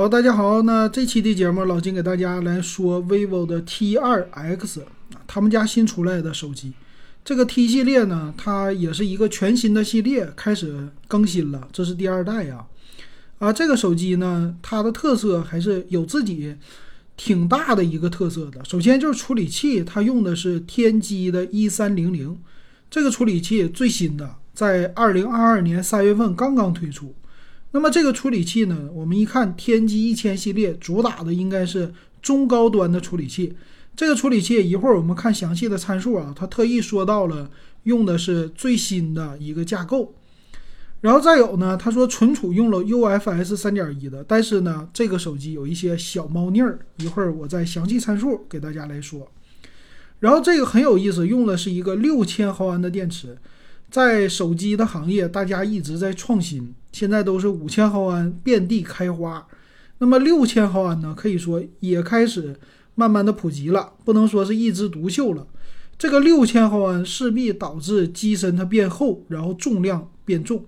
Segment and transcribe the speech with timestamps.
[0.00, 4.80] 好，大家好，那这期的节目，老金给大家来说 vivo 的 T2X，
[5.26, 6.72] 他们家新出来的手机。
[7.22, 12.64] 这个 T 系列呢，它也是一个全新的系列，开始更新了，这是第二代呀。
[13.40, 16.56] 啊，这个手机呢，它的特色还是有自己
[17.18, 18.64] 挺大的一个特色的。
[18.64, 22.38] 首先就是处理器，它用的是天玑的一三零零，
[22.90, 27.14] 这个处理器最新的，在二零二二年三月份刚刚推出。
[27.72, 28.88] 那么这个处理器呢？
[28.92, 33.54] 我们一看天玑一千系列主打的应该是中高端的处理器。
[33.94, 37.50] 这个处理器一会儿我们看详细的参数啊，它特意说到了
[37.84, 40.14] 用的是最新的一个架构。
[41.00, 49.30] 然后再有呢，他说存储用了 UFS 三点一的，但是呢，这个手机有一些小猫腻儿，一会儿我再详细参数给大家来说。
[50.18, 53.38] 然后这个很有意思，用的是一个六千毫安的电池。
[53.90, 59.46] 在手机的行业，大家一直在创新，现在都是五千毫安遍地开花。
[59.98, 61.14] 那么六千毫安呢？
[61.16, 62.58] 可以说也开始
[62.94, 65.46] 慢慢的普及了，不能说是一枝独秀了。
[65.98, 70.64] 这个六千毫安势必导致机身它变厚，然后重量变重。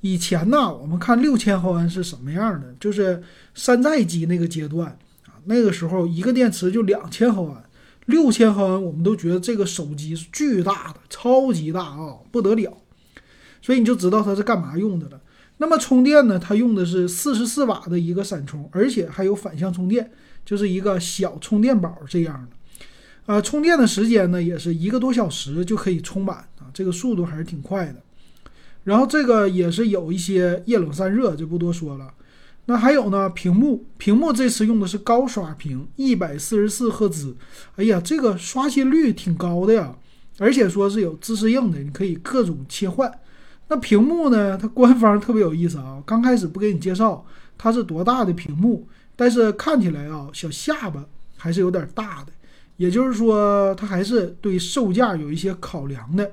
[0.00, 2.72] 以前呢，我们看六千毫安是什么样的？
[2.78, 3.20] 就是
[3.54, 7.64] 山寨机那个阶段啊，那个时候一个电池就两千毫安。
[8.06, 12.72] 六千毫安，我们都觉得这个手机是巨大的，超级大啊，不得了。
[13.60, 15.20] 所以你就知道它是干嘛用的了。
[15.62, 16.38] 那么充电呢？
[16.38, 20.10] 它用的是四十四瓦的一个闪充，而且还有反向充电，
[20.42, 22.56] 就是一个小充电宝这样的。
[23.26, 27.96] 啊，充电的时间呢，也是一个多小时就可以充满啊，这个速度还是挺快的。
[28.84, 32.14] 然后这个也是有一些液冷散热，就不多说了。
[32.64, 33.28] 那还有呢？
[33.28, 37.36] 屏幕，屏幕这次用的是高刷屏，一百四十四赫兹。
[37.76, 39.94] 哎呀，这个刷新率挺高的呀，
[40.38, 43.12] 而且说是有自适应的，你可以各种切换。
[43.70, 44.58] 那屏幕呢？
[44.58, 47.24] 它官方特别有意思啊，刚开始不给你介绍
[47.56, 52.32] 它是多大的屏幕，但是看起来啊，小下巴还是有点大的，
[52.76, 56.32] 也就是说它还是对售价有一些考量的。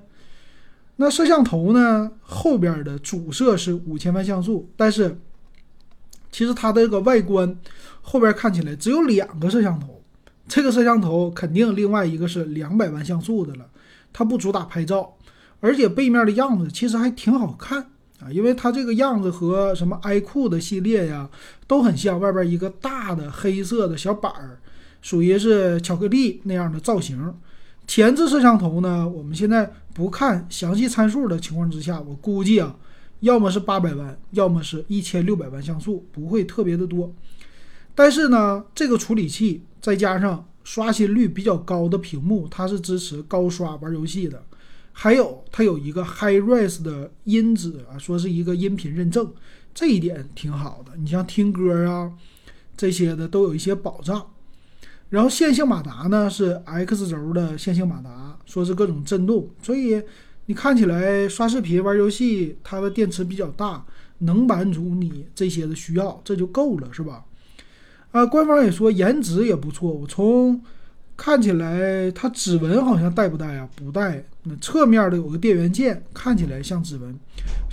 [0.95, 2.11] 那摄像头呢？
[2.21, 5.17] 后边的主摄是五千万像素，但是。
[6.29, 7.57] 其实它的这个外观
[8.01, 10.03] 后边看起来只有两个摄像头，
[10.47, 13.65] 这个摄像头肯定另外一个是两百万像素的了，
[14.11, 15.15] 它不主打拍照，
[15.59, 17.81] 而且背面的样子其实还挺好看
[18.19, 21.29] 啊，因为它这个样子和什么 iQOO 的系列呀
[21.65, 24.59] 都很像，外边一个大的黑色的小板儿，
[25.01, 27.33] 属于是巧克力那样的造型。
[27.87, 32.75] 前置摄像头呢，我们现在不看详细参数的情况之下，我估计啊。
[33.21, 37.11] 要么是八百万，要么是一千六百万像素，不会特别的多。
[37.95, 44.43] 但是呢，这个处理器再加上刷新率比较高的屏幕，它是支持高刷玩游戏的。
[44.99, 49.31] 还有它有一个 HiRes 的音质啊，说是一个音频认证，
[49.71, 50.93] 这一点挺好的。
[50.97, 52.11] 你像听歌啊
[52.75, 54.31] 这些的都有一些保障。
[55.09, 60.01] 然后线性马达呢是 X 轴的线性马达，说是各种震动，所以。
[60.49, 63.85] 你看起来刷视频、玩游戏，它的电池比较大，
[64.19, 67.25] 能满足你这些的需要，这就够了，是吧？
[68.13, 69.91] 啊，官方也说颜值也不错。
[69.91, 70.63] 我从
[71.17, 73.67] 看起来，它指纹好像带不带啊？
[73.75, 74.23] 不带。
[74.43, 77.13] 那侧面的有个电源键，看起来像指纹。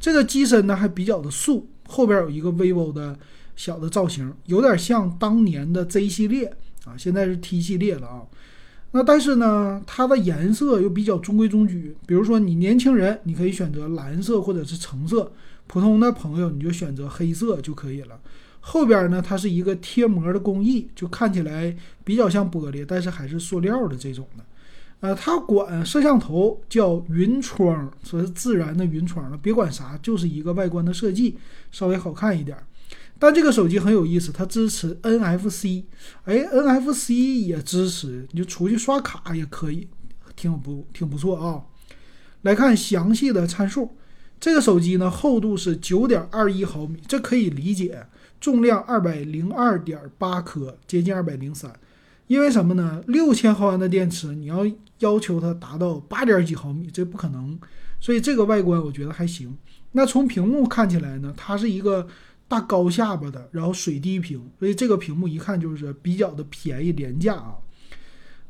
[0.00, 3.16] 这个机身呢还比较的素，后边有一个 vivo 的
[3.54, 6.46] 小的造型，有点像当年的 Z 系列
[6.86, 8.22] 啊，现在是 T 系列了啊。
[8.92, 11.96] 那但是呢，它的颜色又比较中规中矩。
[12.06, 15.30] 比如说你年轻人，你可以选择蓝色或者是橙色；
[15.66, 18.20] 普通的朋友，你就选择黑色就可以了。
[18.60, 24.44] 后边呢，它是一个贴膜的工艺，就看起来比较像玻璃，但是还是塑料的这种的。
[25.00, 31.36] 呃，它管摄像头叫云窗，说是自然的云窗了，别管啥，就是一个外观的设计
[31.70, 32.56] 稍微好看一点。
[33.18, 35.84] 但这个手机很有意思，它支持 NFC，
[36.24, 39.88] 哎，NFC 也支持，你就出去刷卡也可以，
[40.34, 41.62] 挺不挺不错啊。
[42.42, 43.96] 来看详细的参数，
[44.44, 48.06] 这个手机呢厚度是九点二一毫米，这可以理解，
[48.38, 51.72] 重量二百零二点八克，接近二百零三。
[52.26, 53.02] 因为什么呢？
[53.06, 57.58] 六千毫安的电池，你要要求它达到八点几毫米，这不可能。
[57.98, 59.56] 所以这个外观我觉得还行。
[59.92, 62.06] 那从屏幕看起来呢，它是一个。
[62.46, 67.56] 大高下巴的，然后水滴屏，所以这个屏幕一看就是比较的便宜廉价啊。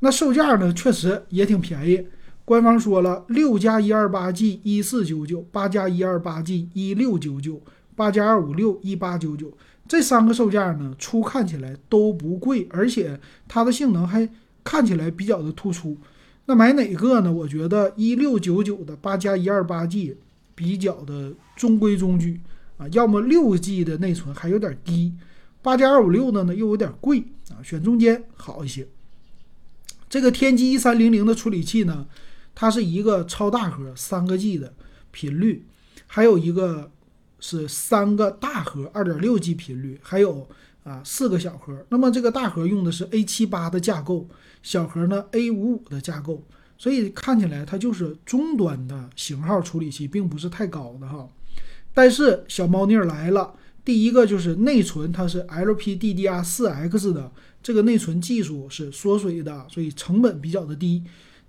[0.01, 2.05] 那售价呢，确实也挺便宜。
[2.45, 7.63] 官方说了，六加一二八 G 一四九九，八加一二八 G 一六九九，
[7.97, 9.57] 八加二五六一八九九。
[9.89, 13.19] 这三个售价呢，初看起来都不贵，而且
[13.49, 14.29] 它的性能还
[14.63, 15.97] 看起来比较的突出。
[16.47, 17.33] 那买哪个呢？
[17.33, 20.17] 我觉得一六九九的八加一二八 G
[20.55, 22.41] 比较的中规中矩。
[22.77, 25.15] 啊，要么六 G 的内存还有点低，
[25.63, 28.89] 八加二五六的呢又有点贵啊，选中间好一些。
[30.11, 32.07] 这个天玑一三零零的处理器呢，
[32.55, 34.73] 它是一个超大核三个 G 的
[35.11, 35.67] 频率，
[36.07, 36.91] 还有一个
[37.41, 40.49] 是三个大核二点六 G 频率，还有
[40.85, 41.85] 啊四个小核。
[41.89, 44.29] 那么这个大核用的是 A 七八的架构，
[44.63, 46.43] 小核呢 A 五五的架构。
[46.77, 51.29] 所以看起来它就是中端的型号处理器，并不是太高的哈。
[51.95, 53.55] 但是小猫腻儿来了，
[53.85, 57.31] 第一个就是内存，它是 LPDDR4X 的，
[57.63, 61.05] 这个内存技术是缩水的，所以成本比较的低。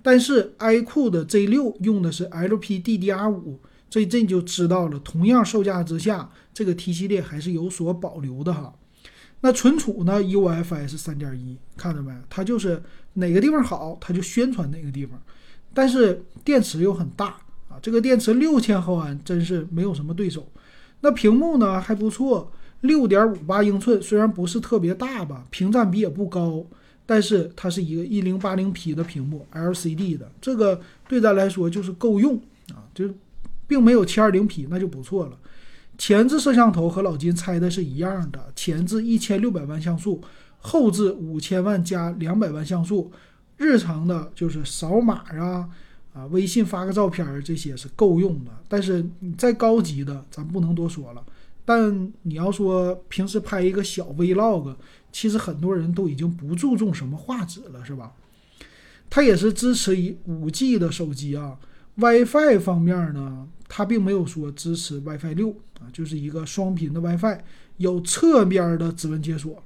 [0.06, 3.58] 但是 iQOO 的 Z6 用的是 LPDDR5，
[3.90, 8.72] 所以这你就知道了，同样售价之下，这个 T 系列还是有所保留的哈。
[9.42, 12.14] 那存储呢？UFS 三点一，看到没？
[12.30, 15.20] 它就是哪个地方好，它就宣传哪个地方。
[15.74, 17.38] 但是电池又很大
[17.68, 20.48] 啊，这个电池六千毫安，真是没有什么对手。
[21.02, 26.64] 那屏幕呢还不错，六点五八英寸，虽然不是特别大吧，屏占比也不高，
[27.06, 32.36] 但是它是一个一零八零 P 的屏幕，LCD 的，这个对咱来说就是够用
[32.74, 33.08] 啊，就
[33.68, 35.38] 并没有七二零 P，那就不错了。
[35.98, 40.22] 前置摄像头和老金猜的是一样的，前置一千六百万像素，
[40.60, 43.12] 后置五千万加两百万像素，
[43.58, 45.70] 日常的就是扫码啊，
[46.14, 48.52] 啊，微信发个照片这些是够用的。
[48.68, 51.24] 但是你再高级的，咱不能多说了。
[51.66, 54.76] 但你要说平时拍一个小 Vlog，
[55.12, 58.14] 其实很多人都已经不注重什么画质了，是吧？
[59.10, 61.58] 它也是支持于五 G 的手机啊。
[61.96, 67.40] WiFi 方面呢，它并没有说支持 WiFi 六啊，就是一个双频的 WiFi，
[67.78, 69.64] 有侧边的指纹解锁。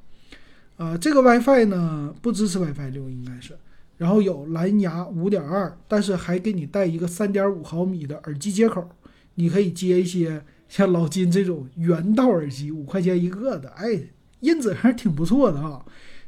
[0.78, 3.58] 啊，这个 WiFi 呢不支持 WiFi 六，应该是。
[3.98, 8.88] 然后有蓝牙五点二，但是还给你带一个三点五毫米的耳机接口，
[9.36, 14.00] 你可以接一些像老金这种原道耳机，五块钱一个的，哎，
[14.40, 15.84] 音质还是挺不错的啊。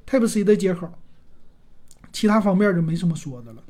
[0.05, 0.91] Type C 的接口，
[2.11, 3.63] 其他方面就没什么说的了。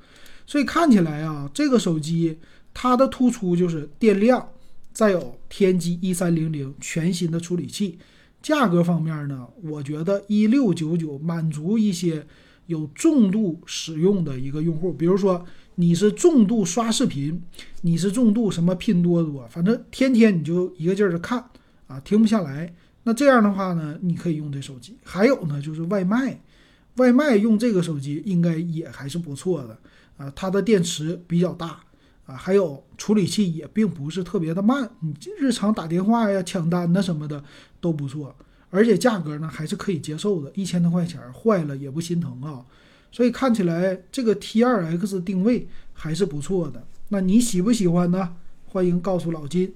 [0.47, 2.39] 所以看起来啊，这个手机
[2.73, 4.49] 它的突出就是电量，
[4.91, 7.99] 再有天玑一三零零全新的处理器。
[8.41, 12.25] 价格方面呢，我觉得一六九九满足一些
[12.65, 15.45] 有重度使用的一个用户，比如说
[15.75, 17.41] 你是重度刷视频，
[17.81, 21.43] 你是重度什么拼多多，反正天天你就一个劲儿的看
[21.87, 22.73] 啊，停不下来。
[23.03, 24.95] 那这样的话呢，你可以用这手机。
[25.03, 26.39] 还有呢，就是外卖，
[26.97, 29.77] 外卖用这个手机应该也还是不错的。
[30.17, 31.79] 啊，它的电池比较大
[32.27, 37.43] 啊，还有处理器也并不是特别的慢，你日常打电话呀、抢单呐什么的
[37.79, 38.35] 都不错，
[38.69, 42.63] 而且价格呢还是可以接受的，一千多块钱坏了也不心疼啊。
[43.11, 46.87] 所以看起来这个 T2X 定位还是不错的。
[47.09, 48.35] 那你喜不喜欢呢？
[48.65, 49.73] 欢迎告诉老金。